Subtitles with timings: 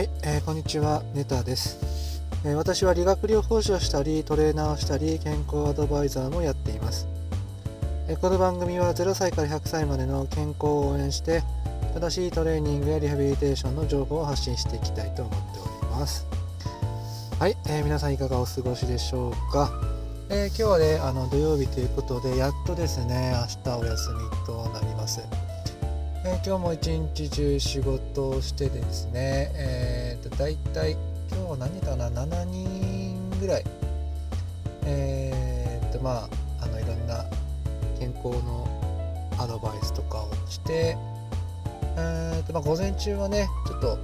[0.00, 7.06] はい、えーこんにちは、ネタです、えー私は理学療法士をしたり、トレーナーをしたり、健康アドバイザーもやっています。
[8.08, 11.42] えーこの番組は0歳から100歳までの健康を応援して、
[11.92, 16.24] 正しいトレーニングやリハビリテーションの情報を発信していきたいと思っております。
[17.38, 19.70] はい、えー皆さんいかがお過ごしでしょうか？
[20.30, 23.34] え今日はね、あの土曜日ということで、やっとですね、
[23.66, 25.20] 明日お休みとなります。
[26.22, 30.92] え今日も一日中仕事をしてですね、えー、と大体
[31.30, 33.64] 今日は何人かな7人ぐらい
[34.84, 36.28] えー、とま
[36.60, 37.24] ああのいろんな
[37.98, 38.68] 健康の
[39.38, 40.98] アドバイスとかをして、
[41.96, 43.98] えーとまあ、午前中はねちょっと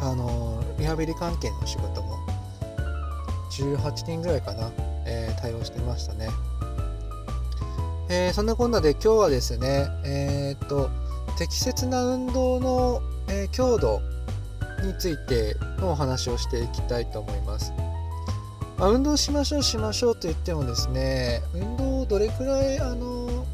[0.00, 2.18] あのリハビリ関係の仕事も
[3.52, 4.70] 18人ぐらいかな、
[5.06, 6.28] えー対応してましたね。
[8.10, 10.90] えーそんなこんなで今日はですね、えー、と
[11.36, 14.00] 適切な運動の、え強度
[14.82, 17.72] についてのお話をしていきたいと思います。
[18.78, 23.46] まあ、運動しましょうしましょうと言ってもですね運動をどれくらいあの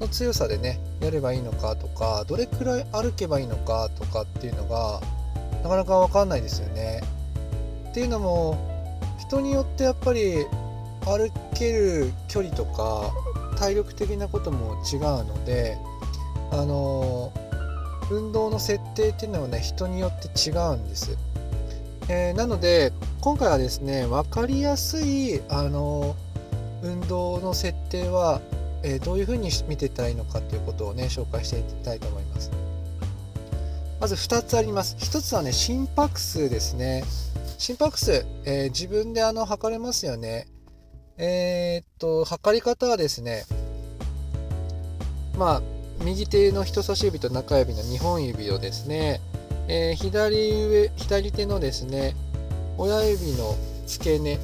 [0.00, 5.00] の強さでねやればいいのかとかどれくらい歩けばいいのかとかっていうのが
[5.62, 7.02] なかなか分かんないですよね。
[7.90, 8.56] っていうのも
[9.18, 10.46] 人によってやっぱり
[11.04, 13.12] 歩ける距離とか
[13.58, 15.76] 体力的なことも違うので
[16.52, 17.32] あの
[18.10, 21.16] 運動の設定っていうのはね人によって違うんです、
[22.08, 26.16] えーなので今回はですね分かりやすいあの
[26.82, 28.40] 運動の設定は、
[28.82, 32.50] えーどういうふうに見ていったらいいのかっていうことをね紹介していきたいと思います。
[34.00, 34.96] まず2つあります。
[34.96, 37.04] 1つはね心拍数ですね。
[37.58, 40.46] 心拍数、えー自分であの測れますよね。
[41.18, 43.44] えっと測り方はですね
[45.36, 45.62] まあ
[46.04, 49.20] 右手の人差し指と中指の2本指をですね、
[49.68, 52.14] えー左上左手のですね
[52.78, 53.54] 親指の
[53.86, 54.38] 付け根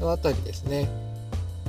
[0.00, 0.88] のあたりですね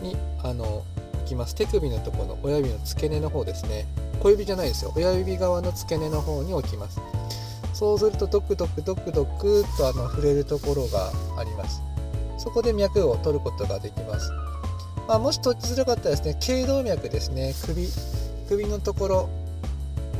[0.01, 1.55] にあの置きます。
[1.55, 3.85] 手首のところの親指の付け根の方ですね。
[4.19, 4.93] 小指じゃないですよ。
[4.95, 6.99] 親指側の付け根の方に置きます。
[7.73, 11.81] そうするとドクドクドクドクとあの触れるところがあります。
[12.37, 14.29] そこで脈を取ることができます、
[15.07, 17.53] まあ、もし取りづらかったらですね頸動脈ですね。
[17.65, 17.87] 首
[18.47, 19.29] 首のところ、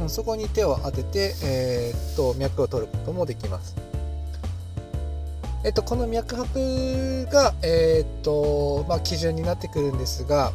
[0.01, 3.75] うんそこに手を当てて、えーっと脈を取ることもできます。
[5.63, 10.51] えっと、この脈拍が、えーっとまあ、基準になってくるんですが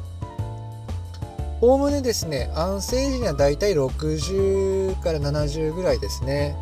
[1.63, 6.55] おおむねですね安静時にはだいたい60から70ぐらいですね。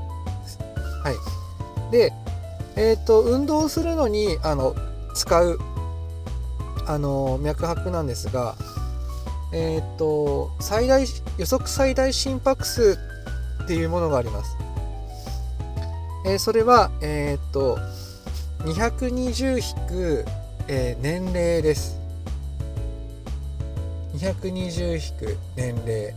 [1.03, 1.91] はい。
[1.91, 2.12] で
[2.77, 4.77] えーっと運動するのにあの
[5.15, 5.59] 使う
[6.87, 8.55] あの脈拍なんですが
[9.59, 11.06] えーっと最大
[11.39, 12.99] 予測最大心拍数
[13.65, 14.55] っていうものがあります、
[16.27, 17.78] えーそれはえっと
[18.67, 20.25] 220引く、
[20.69, 22.00] え年齢です。
[24.17, 26.15] 220引く年齢、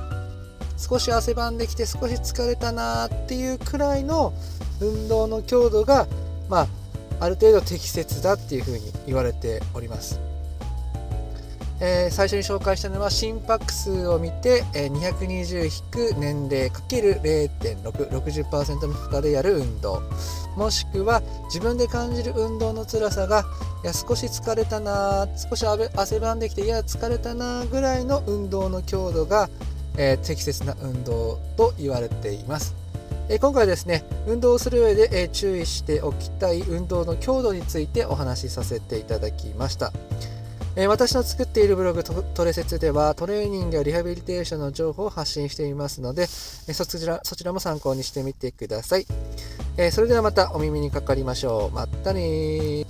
[0.76, 4.32] 少し汗ばんできて少し疲れたなーっていうくらいの
[4.80, 6.06] 運動の強度が、
[6.48, 6.66] まあ、
[7.20, 10.31] ある程度適切だっていうふうに言われております。
[11.84, 20.00] えー、最初に紹介したのは心拍数を見て、えー、220引く年齢 ×0.660% の負荷でやる運動
[20.56, 23.44] もしくは自分で感じる運動の辛さが
[23.82, 29.50] いや少し疲れたな少し汗ばんできていや疲れたなぐらいの運動の強度が、
[29.96, 32.76] えー、適切な運動と言われています。
[33.40, 39.92] 今回はですね運動をする上で、注意しておきたい運動の強度についてお話しさせていただきました。
[40.74, 49.06] え私の作っているブログトレセツではトレーニングやリハビリテーションの情報を発信していますので、えそちらそちらも参考にしてみてください、
[49.76, 51.74] えそれではまたお耳にかかりましょう。
[51.74, 52.86] またね